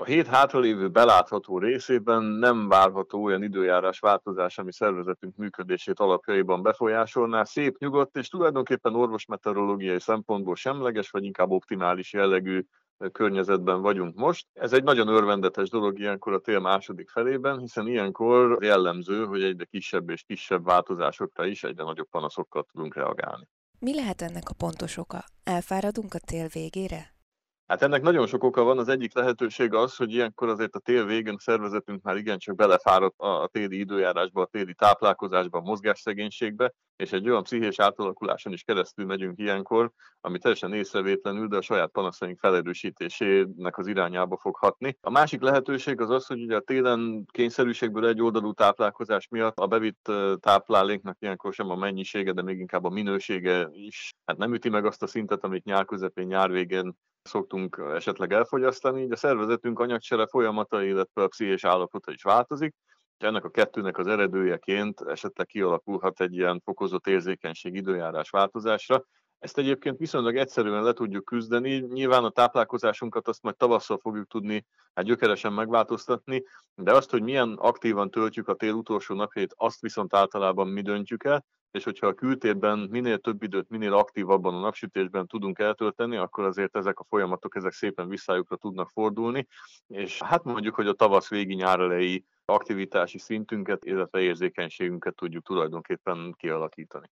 [0.00, 7.44] A hét hátralévő belátható részében nem várható olyan időjárás változás, ami szervezetünk működését alapjaiban befolyásolná.
[7.44, 12.64] Szép, nyugodt és tulajdonképpen orvosmeteorológiai szempontból semleges, vagy inkább optimális jellegű
[13.12, 14.46] környezetben vagyunk most.
[14.52, 19.64] Ez egy nagyon örvendetes dolog ilyenkor a tél második felében, hiszen ilyenkor jellemző, hogy egyre
[19.64, 23.48] kisebb és kisebb változásokra is egyre nagyobb panaszokkal tudunk reagálni.
[23.78, 25.24] Mi lehet ennek a pontos oka?
[25.44, 27.17] Elfáradunk a tél végére?
[27.68, 28.78] Hát ennek nagyon sok oka van.
[28.78, 33.18] Az egyik lehetőség az, hogy ilyenkor azért a tél végén a szervezetünk már igencsak belefáradt
[33.18, 39.06] a téli időjárásba, a téli táplálkozásba, a mozgásszegénységbe, és egy olyan pszichés átalakuláson is keresztül
[39.06, 44.96] megyünk ilyenkor, ami teljesen észrevétlenül, de a saját panaszaink felerősítésének az irányába fog hatni.
[45.00, 49.66] A másik lehetőség az az, hogy ugye a télen kényszerűségből egy oldalú táplálkozás miatt a
[49.66, 54.68] bevitt tápláléknak ilyenkor sem a mennyisége, de még inkább a minősége is hát nem üti
[54.68, 59.78] meg azt a szintet, amit nyár közepén, nyár végén szoktunk esetleg elfogyasztani, így a szervezetünk
[59.78, 62.74] anyagcsere folyamata, illetve a pszichés állapota is változik,
[63.18, 69.04] és ennek a kettőnek az eredőjeként esetleg kialakulhat egy ilyen fokozott érzékenység időjárás változásra.
[69.38, 71.78] Ezt egyébként viszonylag egyszerűen le tudjuk küzdeni.
[71.78, 77.52] Nyilván a táplálkozásunkat azt majd tavasszal fogjuk tudni hát gyökeresen megváltoztatni, de azt, hogy milyen
[77.52, 82.14] aktívan töltjük a tél utolsó napjait, azt viszont általában mi döntjük el, és hogyha a
[82.14, 87.56] kültérben minél több időt, minél aktívabban a napsütésben tudunk eltölteni, akkor azért ezek a folyamatok
[87.56, 89.46] ezek szépen visszájukra tudnak fordulni,
[89.86, 91.80] és hát mondjuk, hogy a tavasz végi nyár
[92.44, 97.10] aktivitási szintünket, illetve érzékenységünket tudjuk tulajdonképpen kialakítani.